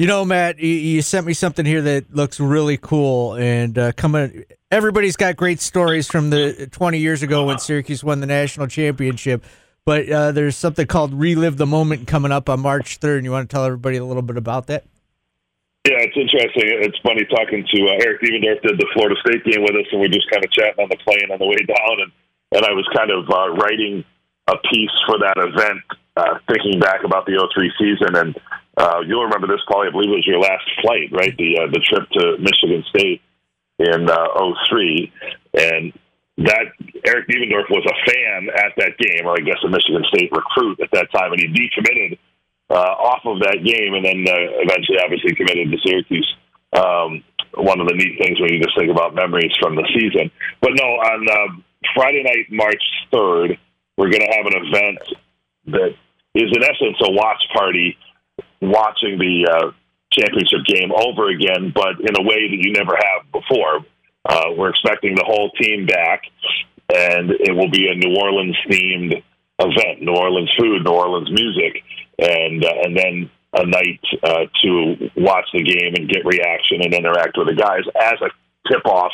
You 0.00 0.06
know, 0.06 0.24
Matt, 0.24 0.58
you, 0.58 0.72
you 0.72 1.02
sent 1.02 1.26
me 1.26 1.34
something 1.34 1.66
here 1.66 1.82
that 1.82 2.16
looks 2.16 2.40
really 2.40 2.78
cool, 2.78 3.34
and 3.34 3.76
uh, 3.76 3.92
coming. 3.92 4.46
Everybody's 4.70 5.14
got 5.14 5.36
great 5.36 5.60
stories 5.60 6.08
from 6.08 6.30
the 6.30 6.70
20 6.72 6.96
years 6.96 7.22
ago 7.22 7.44
when 7.44 7.58
Syracuse 7.58 8.02
won 8.02 8.20
the 8.20 8.26
national 8.26 8.66
championship, 8.66 9.44
but 9.84 10.08
uh, 10.08 10.32
there's 10.32 10.56
something 10.56 10.86
called 10.86 11.12
"Relive 11.12 11.58
the 11.58 11.66
Moment" 11.66 12.08
coming 12.08 12.32
up 12.32 12.48
on 12.48 12.60
March 12.60 12.98
3rd. 12.98 13.16
And 13.16 13.24
you 13.26 13.30
want 13.30 13.50
to 13.50 13.54
tell 13.54 13.66
everybody 13.66 13.98
a 13.98 14.04
little 14.06 14.22
bit 14.22 14.38
about 14.38 14.68
that? 14.68 14.84
Yeah, 15.86 16.00
it's 16.00 16.16
interesting. 16.16 16.80
It's 16.80 16.96
funny 17.04 17.26
talking 17.26 17.68
to 17.68 17.84
uh, 17.92 18.00
Eric 18.00 18.22
Devendorf 18.22 18.62
did 18.62 18.80
the 18.80 18.86
Florida 18.94 19.16
State 19.20 19.44
game 19.44 19.60
with 19.60 19.76
us, 19.76 19.84
and 19.92 20.00
we're 20.00 20.08
just 20.08 20.30
kind 20.30 20.42
of 20.42 20.50
chatting 20.50 20.82
on 20.82 20.88
the 20.88 20.96
plane 21.04 21.28
on 21.30 21.38
the 21.38 21.44
way 21.44 21.60
down, 21.68 22.00
and 22.00 22.12
and 22.56 22.64
I 22.64 22.72
was 22.72 22.88
kind 22.96 23.10
of 23.10 23.28
uh, 23.28 23.52
writing 23.52 24.02
a 24.48 24.56
piece 24.72 24.96
for 25.04 25.18
that 25.18 25.36
event, 25.36 25.84
uh, 26.16 26.38
thinking 26.48 26.80
back 26.80 27.04
about 27.04 27.26
the 27.26 27.36
03 27.36 27.70
season, 27.76 28.16
and 28.16 28.40
uh, 28.80 29.00
you'll 29.06 29.24
remember 29.24 29.46
this, 29.46 29.60
Probably, 29.66 29.88
I 29.88 29.90
believe 29.90 30.08
it 30.08 30.24
was 30.24 30.26
your 30.26 30.40
last 30.40 30.64
flight, 30.80 31.12
right? 31.12 31.36
The 31.36 31.60
uh, 31.60 31.66
the 31.70 31.84
trip 31.84 32.08
to 32.16 32.38
Michigan 32.40 32.82
State 32.88 33.20
in 33.78 34.08
uh, 34.08 34.28
03, 34.68 35.12
and 35.52 35.92
that 36.38 36.72
Eric 37.04 37.28
Devendorf 37.28 37.68
was 37.68 37.84
a 37.84 37.96
fan 38.08 38.48
at 38.56 38.72
that 38.80 38.96
game, 38.96 39.26
or 39.26 39.36
I 39.36 39.44
guess 39.44 39.60
a 39.64 39.68
Michigan 39.68 40.04
State 40.08 40.32
recruit 40.32 40.80
at 40.80 40.90
that 40.92 41.12
time, 41.12 41.32
and 41.32 41.40
he 41.40 41.48
decommitted 41.52 42.18
uh, 42.70 42.94
off 42.96 43.20
of 43.26 43.40
that 43.40 43.60
game, 43.64 43.92
and 43.92 44.04
then 44.04 44.24
uh, 44.24 44.64
eventually, 44.64 44.98
obviously, 45.04 45.34
committed 45.34 45.70
to 45.70 45.78
Syracuse. 45.84 46.36
Um, 46.72 47.24
one 47.54 47.80
of 47.80 47.88
the 47.88 47.94
neat 47.94 48.16
things 48.16 48.40
when 48.40 48.52
you 48.52 48.62
just 48.62 48.78
think 48.78 48.90
about 48.90 49.14
memories 49.14 49.52
from 49.60 49.74
the 49.74 49.84
season. 49.92 50.30
But 50.62 50.72
no, 50.72 50.86
on 50.86 51.26
uh, 51.28 51.60
Friday 51.94 52.22
night, 52.22 52.46
March 52.48 52.82
third, 53.12 53.58
we're 53.96 54.08
going 54.08 54.24
to 54.24 54.32
have 54.32 54.46
an 54.46 54.56
event 54.56 54.98
that 55.66 55.92
is, 56.34 56.48
in 56.54 56.62
essence, 56.62 56.96
a 57.04 57.10
watch 57.10 57.42
party, 57.52 57.98
watching 58.60 59.18
the 59.18 59.48
uh, 59.50 59.70
championship 60.12 60.64
game 60.66 60.92
over 60.92 61.28
again, 61.28 61.72
but 61.74 62.00
in 62.00 62.14
a 62.18 62.22
way 62.22 62.48
that 62.48 62.58
you 62.60 62.72
never 62.72 62.96
have 62.96 63.30
before. 63.32 63.84
Uh, 64.28 64.52
we're 64.56 64.68
expecting 64.68 65.14
the 65.14 65.24
whole 65.24 65.50
team 65.52 65.86
back, 65.86 66.22
and 66.92 67.30
it 67.30 67.56
will 67.56 67.70
be 67.70 67.88
a 67.88 67.94
New 67.94 68.14
Orleans 68.20 68.56
themed 68.68 69.22
event: 69.58 70.02
New 70.02 70.14
Orleans 70.14 70.50
food, 70.58 70.84
New 70.84 70.92
Orleans 70.92 71.30
music 71.30 71.82
and 72.20 72.64
uh, 72.64 72.74
and 72.84 72.96
then 72.96 73.30
a 73.54 73.66
night 73.66 74.00
uh, 74.22 74.44
to 74.62 75.10
watch 75.16 75.46
the 75.52 75.62
game 75.62 75.94
and 75.96 76.08
get 76.08 76.24
reaction 76.24 76.82
and 76.82 76.94
interact 76.94 77.36
with 77.36 77.48
the 77.48 77.54
guys 77.54 77.82
as 78.00 78.20
a 78.20 78.30
tip 78.68 78.84
off 78.86 79.10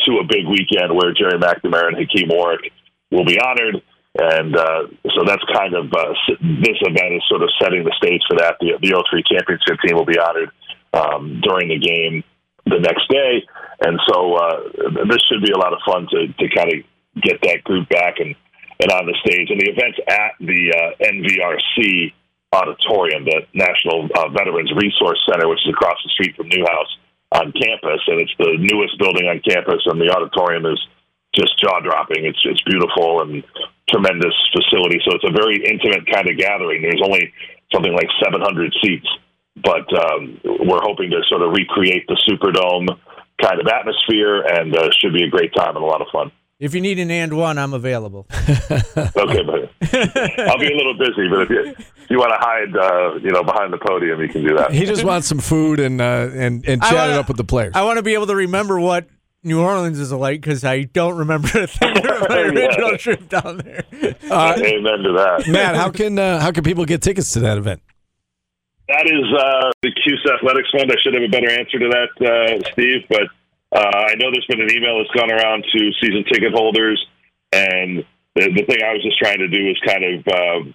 to 0.00 0.18
a 0.18 0.24
big 0.28 0.46
weekend 0.46 0.94
where 0.94 1.14
Gerry 1.14 1.38
McNamara 1.38 1.88
and 1.88 1.96
Hakim 1.96 2.28
Warrick 2.28 2.70
will 3.10 3.24
be 3.24 3.38
honored. 3.40 3.82
And 4.16 4.56
uh, 4.56 4.88
so 5.14 5.22
that's 5.26 5.44
kind 5.54 5.74
of 5.74 5.92
uh, 5.92 6.14
this 6.40 6.78
event 6.80 7.14
is 7.14 7.22
sort 7.28 7.42
of 7.42 7.50
setting 7.60 7.84
the 7.84 7.94
stage 7.98 8.22
for 8.28 8.36
that. 8.38 8.56
The, 8.60 8.78
the 8.80 9.04
03 9.10 9.22
championship 9.28 9.78
team 9.84 9.96
will 9.96 10.08
be 10.08 10.18
honored 10.18 10.50
um, 10.94 11.40
during 11.42 11.68
the 11.68 11.78
game. 11.78 12.24
the 12.68 12.80
next 12.80 13.08
day. 13.08 13.44
And 13.80 14.00
so 14.08 14.34
uh, 14.34 14.58
this 15.08 15.22
should 15.28 15.42
be 15.44 15.52
a 15.52 15.58
lot 15.58 15.72
of 15.72 15.80
fun 15.86 16.08
to, 16.10 16.28
to 16.28 16.46
kind 16.54 16.72
of 16.72 16.78
get 17.22 17.40
that 17.42 17.62
group 17.64 17.88
back 17.88 18.18
and, 18.18 18.34
and 18.80 18.90
on 18.92 19.06
the 19.06 19.16
stage. 19.24 19.50
And 19.50 19.60
the 19.60 19.70
event's 19.70 19.98
at 20.08 20.34
the 20.40 20.60
uh, 20.74 20.90
NVRC 20.98 22.12
auditorium, 22.52 23.24
the 23.24 23.46
National 23.54 24.08
uh, 24.16 24.28
Veterans 24.30 24.72
Resource 24.74 25.20
Center, 25.30 25.48
which 25.48 25.60
is 25.64 25.72
across 25.72 25.98
the 26.02 26.10
street 26.10 26.34
from 26.36 26.48
Newhouse 26.48 26.90
on 27.32 27.52
campus. 27.52 28.02
And 28.08 28.20
it's 28.20 28.34
the 28.38 28.56
newest 28.58 28.98
building 28.98 29.28
on 29.28 29.40
campus, 29.46 29.82
and 29.86 30.00
the 30.00 30.10
auditorium 30.10 30.66
is 30.66 30.80
just 31.36 31.58
jaw 31.60 31.78
dropping. 31.80 32.24
It's 32.24 32.40
it's 32.44 32.62
beautiful 32.62 33.22
and 33.22 33.44
tremendous 33.88 34.34
facility. 34.52 35.00
So 35.04 35.16
it's 35.16 35.24
a 35.24 35.32
very 35.32 35.64
intimate 35.64 36.06
kind 36.10 36.28
of 36.28 36.36
gathering. 36.36 36.82
There's 36.82 37.02
only 37.04 37.32
something 37.72 37.92
like 37.92 38.08
700 38.22 38.74
seats, 38.82 39.08
but 39.56 39.86
um, 39.96 40.40
we're 40.44 40.82
hoping 40.82 41.10
to 41.10 41.20
sort 41.28 41.42
of 41.42 41.52
recreate 41.52 42.06
the 42.08 42.16
Superdome 42.28 42.88
kind 43.42 43.60
of 43.60 43.66
atmosphere, 43.66 44.42
and 44.42 44.76
uh, 44.76 44.90
should 45.00 45.12
be 45.12 45.24
a 45.24 45.28
great 45.28 45.54
time 45.54 45.76
and 45.76 45.84
a 45.84 45.86
lot 45.86 46.00
of 46.00 46.08
fun. 46.12 46.32
If 46.60 46.74
you 46.74 46.80
need 46.80 46.98
an 46.98 47.08
and 47.12 47.36
one, 47.36 47.56
I'm 47.56 47.72
available. 47.72 48.26
okay, 48.32 49.42
but 49.46 49.70
I'll 49.94 50.58
be 50.58 50.72
a 50.72 50.76
little 50.76 50.98
busy. 50.98 51.28
But 51.30 51.42
if 51.42 51.50
you, 51.50 51.62
if 51.68 52.10
you 52.10 52.18
want 52.18 52.32
to 52.32 52.38
hide, 52.40 52.76
uh, 52.76 53.14
you 53.22 53.30
know, 53.30 53.44
behind 53.44 53.72
the 53.72 53.78
podium, 53.78 54.20
you 54.20 54.28
can 54.28 54.44
do 54.44 54.56
that. 54.56 54.72
He 54.72 54.84
just 54.84 55.04
wants 55.04 55.28
some 55.28 55.38
food 55.38 55.78
and 55.78 56.00
uh, 56.00 56.30
and 56.32 56.66
and 56.66 56.82
chat 56.82 56.94
wanna, 56.94 57.12
it 57.12 57.16
up 57.16 57.28
with 57.28 57.36
the 57.36 57.44
players. 57.44 57.74
I 57.76 57.84
want 57.84 57.98
to 57.98 58.02
be 58.02 58.14
able 58.14 58.26
to 58.26 58.34
remember 58.34 58.80
what 58.80 59.06
New 59.44 59.60
Orleans 59.60 59.98
is 59.98 60.12
like 60.12 60.40
because 60.40 60.64
I 60.64 60.84
don't 60.84 61.16
remember 61.16 61.48
a 61.54 61.66
thing 61.66 61.94
from 62.02 62.26
my 62.28 62.38
original 62.40 62.98
trip 62.98 63.28
down 63.28 63.58
there. 63.58 63.84
Uh, 64.30 64.54
Amen 64.56 64.98
to 64.98 65.12
that, 65.16 65.44
Matt. 65.48 65.76
How 65.76 65.90
can 65.90 66.18
uh, 66.18 66.40
how 66.40 66.50
can 66.50 66.64
people 66.64 66.84
get 66.84 67.02
tickets 67.02 67.32
to 67.32 67.40
that 67.40 67.58
event? 67.58 67.82
That 68.88 69.04
is 69.04 69.26
uh, 69.36 69.70
the 69.82 69.92
Cuse 69.92 70.24
Athletics 70.32 70.68
Fund. 70.72 70.90
I 70.90 70.96
should 71.02 71.12
have 71.12 71.22
a 71.22 71.28
better 71.28 71.50
answer 71.50 71.78
to 71.78 71.88
that, 71.92 72.10
uh, 72.24 72.70
Steve. 72.72 73.04
But 73.08 73.28
uh, 73.70 74.08
I 74.08 74.14
know 74.16 74.32
there's 74.32 74.48
been 74.48 74.62
an 74.62 74.72
email 74.72 74.96
that's 74.98 75.12
gone 75.12 75.30
around 75.30 75.64
to 75.70 75.80
season 76.00 76.24
ticket 76.32 76.52
holders, 76.52 76.96
and 77.52 78.04
the, 78.34 78.48
the 78.48 78.64
thing 78.64 78.80
I 78.82 78.92
was 78.96 79.02
just 79.04 79.18
trying 79.18 79.38
to 79.38 79.48
do 79.48 79.68
is 79.68 79.76
kind 79.84 80.04
of 80.04 80.24
um, 80.32 80.74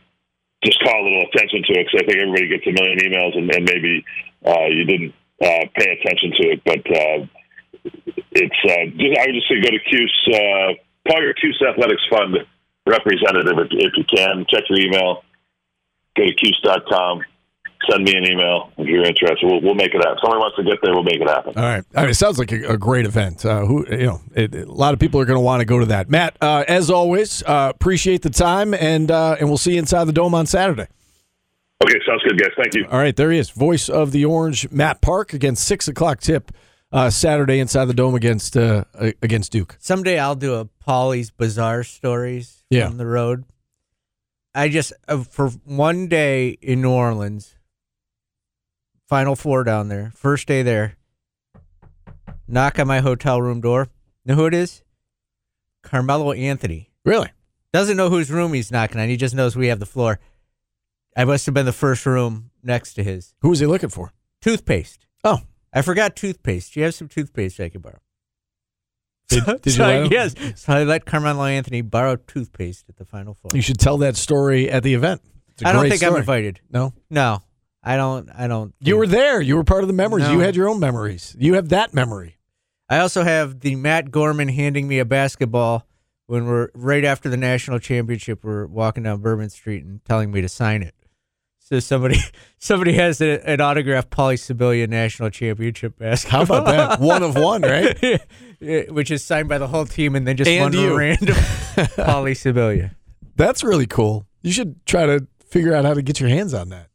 just 0.64 0.80
call 0.84 1.02
a 1.02 1.04
little 1.04 1.26
attention 1.34 1.64
to 1.66 1.74
it 1.74 1.90
because 1.90 2.00
I 2.00 2.06
think 2.06 2.22
everybody 2.22 2.48
gets 2.48 2.68
a 2.70 2.72
million 2.72 3.00
emails, 3.02 3.34
and, 3.34 3.50
and 3.50 3.66
maybe 3.66 4.06
uh, 4.46 4.70
you 4.70 4.86
didn't 4.86 5.14
uh, 5.42 5.66
pay 5.74 5.98
attention 5.98 6.32
to 6.38 6.44
it. 6.54 6.62
But 6.64 6.86
uh, 6.86 7.26
it's 8.36 8.62
uh, 8.66 8.86
just, 8.98 9.18
I 9.20 9.26
would 9.28 9.36
just 9.36 9.48
say 9.48 9.62
go 9.62 9.70
to 9.70 9.80
Cuse, 9.90 10.30
uh, 10.34 11.10
call 11.10 11.22
your 11.22 11.34
Cuse 11.34 11.62
Athletics 11.62 12.04
Fund 12.10 12.38
representative 12.86 13.58
if, 13.60 13.68
if 13.72 13.92
you 13.96 14.04
can. 14.06 14.46
Check 14.50 14.64
your 14.70 14.80
email. 14.80 15.24
Go 16.16 16.26
to 16.26 16.34
Cuse.com 16.34 17.24
send 17.90 18.04
me 18.04 18.16
an 18.16 18.26
email 18.26 18.72
if 18.78 18.88
you're 18.88 19.04
interested. 19.04 19.46
We'll, 19.46 19.62
we'll 19.62 19.76
make 19.76 19.94
it 19.94 19.98
happen. 19.98 20.14
If 20.14 20.20
somebody 20.22 20.40
wants 20.40 20.56
to 20.58 20.64
get 20.64 20.78
there, 20.82 20.94
we'll 20.94 21.04
make 21.04 21.20
it 21.20 21.30
happen. 21.30 21.54
All 21.56 21.64
right. 21.64 21.84
All 21.96 22.04
right. 22.04 22.10
It 22.10 22.16
sounds 22.16 22.40
like 22.40 22.52
a, 22.52 22.74
a 22.74 22.78
great 22.78 23.06
event. 23.06 23.46
Uh, 23.46 23.66
who 23.66 23.86
you 23.90 24.06
know, 24.06 24.22
it, 24.36 24.56
a 24.56 24.72
lot 24.72 24.94
of 24.94 25.00
people 25.00 25.20
are 25.20 25.26
going 25.26 25.38
to 25.38 25.44
want 25.44 25.62
to 25.62 25.66
go 25.66 25.80
to 25.80 25.86
that. 25.88 26.10
Matt, 26.10 26.38
uh, 26.42 26.64
as 26.68 26.90
always, 26.90 27.44
uh, 27.44 27.72
appreciate 27.74 28.22
the 28.22 28.30
time, 28.30 28.74
and 28.74 29.12
uh, 29.12 29.38
and 29.40 29.50
we'll 29.50 29.58
see 29.58 29.74
you 29.74 29.80
inside 29.80 30.06
the 30.06 30.14
dome 30.14 30.34
on 30.34 30.46
Saturday. 30.46 30.88
Okay, 31.84 32.00
sounds 32.08 32.24
good, 32.24 32.40
guys. 32.40 32.52
Thank 32.56 32.76
you. 32.76 32.86
All 32.90 33.00
right, 33.00 33.16
there 33.16 33.32
he 33.32 33.38
is, 33.38 33.50
voice 33.50 33.90
of 33.90 34.12
the 34.12 34.24
Orange, 34.24 34.72
Matt 34.72 35.02
Park, 35.02 35.34
against 35.34 35.66
six 35.66 35.88
o'clock 35.88 36.22
tip. 36.22 36.52
Uh, 36.94 37.10
Saturday 37.10 37.60
inside 37.60 37.86
the 37.86 37.94
dome 37.94 38.14
against 38.14 38.56
uh, 38.56 38.84
against 39.24 39.52
Duke. 39.52 39.76
Someday 39.80 40.20
I'll 40.20 40.36
do 40.36 40.54
a 40.54 40.66
Paulie's 40.66 41.32
bizarre 41.32 41.84
stories 41.84 42.64
yeah. 42.70 42.88
on 42.88 42.98
the 42.98 43.08
road. 43.08 43.46
I 44.54 44.70
just 44.70 44.94
for 45.32 45.50
one 45.66 46.08
day 46.08 46.50
in 46.62 46.84
New 46.84 46.92
Orleans, 46.92 47.56
Final 49.08 49.36
Four 49.36 49.64
down 49.64 49.88
there. 49.88 50.12
First 50.16 50.48
day 50.48 50.62
there. 50.62 50.98
Knock 52.48 52.78
on 52.78 52.86
my 52.86 53.00
hotel 53.00 53.42
room 53.42 53.60
door. 53.60 53.88
Know 54.24 54.36
who 54.36 54.46
it 54.46 54.54
is? 54.54 54.84
Carmelo 55.82 56.32
Anthony. 56.32 56.92
Really? 57.04 57.30
Doesn't 57.72 57.98
know 57.98 58.12
whose 58.12 58.30
room 58.30 58.54
he's 58.54 58.72
knocking 58.72 59.02
on. 59.02 59.10
He 59.10 59.18
just 59.18 59.34
knows 59.34 59.56
we 59.56 59.68
have 59.68 59.80
the 59.80 59.88
floor. 59.88 60.20
I 61.18 61.26
must 61.26 61.48
have 61.48 61.56
been 61.56 61.66
the 61.66 61.74
first 61.74 62.06
room 62.06 62.52
next 62.62 62.94
to 62.94 63.04
his. 63.04 63.34
Who 63.42 63.50
was 63.50 63.60
he 63.60 63.66
looking 63.66 63.90
for? 63.90 64.12
Toothpaste. 64.42 65.08
Oh. 65.24 65.40
I 65.74 65.82
forgot 65.82 66.16
toothpaste. 66.16 66.74
Do 66.74 66.80
you 66.80 66.86
have 66.86 66.96
some 66.96 67.08
toothpaste 67.08 67.60
I 67.60 67.70
could 67.70 67.82
borrow? 67.82 68.00
Did, 69.30 69.46
did 69.62 69.72
so 69.72 69.86
I, 69.86 70.04
yes. 70.04 70.36
So 70.56 70.74
I 70.74 70.84
let 70.84 71.06
Carmelo 71.06 71.46
Anthony 71.46 71.82
borrow 71.82 72.16
toothpaste 72.16 72.86
at 72.90 72.98
the 72.98 73.06
Final 73.06 73.34
Four. 73.34 73.52
You 73.54 73.62
should 73.62 73.80
tell 73.80 73.98
that 74.00 74.16
story 74.16 74.70
at 74.70 74.84
the 74.84 74.94
event. 74.94 75.22
I 75.66 75.72
don't 75.72 75.90
think 75.90 76.04
I'm 76.04 76.16
invited. 76.16 76.62
No, 76.72 76.94
No. 77.10 77.42
I 77.86 77.98
don't 77.98 78.30
I 78.34 78.48
don't 78.48 78.74
you 78.80 78.96
were 78.96 79.08
there. 79.08 79.42
You 79.42 79.58
were 79.58 79.66
part 79.66 79.84
of 79.84 79.88
the 79.88 79.94
memories. 79.94 80.24
No. 80.24 80.32
You 80.32 80.40
had 80.40 80.56
your 80.56 80.70
own 80.70 80.80
memories. 80.80 81.36
You 81.38 81.56
have 81.56 81.70
that 81.70 81.94
memory. 81.94 82.38
I 82.90 83.00
also 83.00 83.24
have 83.24 83.60
the 83.60 83.76
Matt 83.76 84.10
Gorman 84.10 84.48
handing 84.48 84.88
me 84.88 85.00
a 85.00 85.06
basketball 85.06 85.86
when 86.28 86.46
we're 86.46 86.70
right 86.74 87.04
after 87.04 87.28
the 87.28 87.36
national 87.36 87.80
championship. 87.80 88.44
We're 88.44 88.68
walking 88.68 89.04
down 89.04 89.20
Bourbon 89.20 89.50
Street 89.50 89.84
and 89.84 90.04
telling 90.06 90.32
me 90.32 90.42
to 90.42 90.48
sign 90.48 90.82
it. 90.82 90.96
So 91.74 91.80
somebody 91.80 92.20
somebody 92.60 92.94
has 92.94 93.20
a, 93.20 93.40
an 93.50 93.60
autographed 93.60 94.12
Sibilia 94.12 94.88
national 94.88 95.32
championship 95.32 95.98
basketball. 95.98 96.46
How 96.46 96.62
about 96.62 96.66
that? 96.68 97.00
One 97.04 97.24
of 97.24 97.36
one, 97.36 97.64
right? 97.64 97.98
Yeah, 98.60 98.84
Which 98.92 99.10
is 99.12 99.24
signed 99.24 99.50
by 99.50 99.58
the 99.58 99.68
whole 99.68 99.86
team 99.86 100.16
and 100.16 100.26
then 100.28 100.38
just 100.38 100.48
And 100.50 100.62
one 100.62 100.74
you. 100.74 100.96
random 100.96 101.36
Sibilia. 101.76 102.92
That's 103.36 103.64
really 103.64 103.88
cool. 103.88 104.26
You 104.44 104.52
should 104.52 104.86
try 104.86 105.06
to 105.08 105.26
figure 105.48 105.74
out 105.74 105.84
how 105.84 105.94
to 105.96 106.02
get 106.04 106.20
your 106.20 106.30
hands 106.30 106.54
on 106.54 106.70
that. 106.70 106.90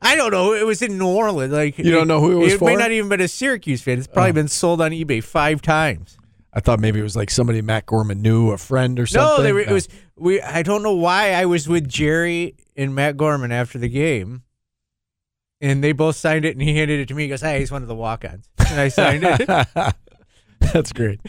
I 0.00 0.14
don't 0.16 0.30
know. 0.30 0.54
It 0.54 0.64
was 0.64 0.80
in 0.80 0.96
New 0.96 1.08
Orleans. 1.08 1.52
Like 1.52 1.76
You 1.76 1.90
don't 1.90 2.08
know 2.08 2.20
who 2.20 2.32
it 2.32 2.44
was 2.44 2.52
It 2.54 2.62
may 2.62 2.76
not 2.76 2.92
even 2.92 3.08
been 3.10 3.20
a 3.20 3.28
Syracuse 3.28 3.82
fan. 3.82 3.98
It's 3.98 4.06
probably 4.06 4.30
Oh. 4.30 4.34
been 4.34 4.48
sold 4.48 4.80
on 4.80 4.92
eBay 4.92 5.22
five 5.22 5.60
times. 5.60 6.16
I 6.52 6.60
thought 6.60 6.80
maybe 6.80 6.98
it 6.98 7.04
was 7.04 7.16
like 7.16 7.30
somebody 7.30 7.62
Matt 7.62 7.86
Gorman 7.86 8.22
knew, 8.22 8.50
a 8.50 8.58
friend 8.58 8.98
or 8.98 9.06
something. 9.06 9.36
No, 9.36 9.42
they 9.42 9.52
were, 9.52 9.60
it 9.60 9.70
was 9.70 9.88
we. 10.16 10.40
I 10.40 10.62
don't 10.62 10.82
know 10.82 10.94
why 10.94 11.32
I 11.32 11.46
was 11.46 11.68
with 11.68 11.88
Gerry 11.88 12.56
and 12.76 12.94
Matt 12.94 13.16
Gorman 13.16 13.52
after 13.52 13.78
the 13.78 13.88
game, 13.88 14.42
and 15.60 15.82
they 15.84 15.92
both 15.92 16.16
signed 16.16 16.44
it, 16.44 16.56
and 16.56 16.62
he 16.62 16.76
handed 16.76 17.00
it 17.00 17.08
to 17.08 17.14
me. 17.14 17.24
He 17.24 17.28
goes, 17.28 17.40
"Hey, 17.40 17.60
he's 17.60 17.70
one 17.70 17.82
of 17.82 17.88
the 17.88 17.94
walk-ons," 17.94 18.48
and 18.58 18.80
I 18.80 18.88
signed 18.88 19.22
it. 19.24 19.46
That's 20.72 20.92
great. 20.92 21.20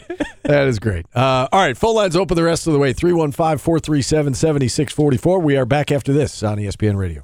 That 0.42 0.66
is 0.66 0.78
great. 0.78 1.06
Uh, 1.14 1.48
all 1.50 1.60
right, 1.60 1.76
full 1.76 1.94
lines 1.94 2.16
open 2.16 2.36
the 2.36 2.42
rest 2.42 2.66
of 2.66 2.72
the 2.72 2.78
way 2.78 2.92
315 2.92 3.58
437 3.58 4.34
7644. 4.34 5.38
We 5.38 5.56
are 5.56 5.64
back 5.64 5.92
after 5.92 6.12
this 6.12 6.42
on 6.42 6.58
ESPN 6.58 6.96
Radio. 6.96 7.20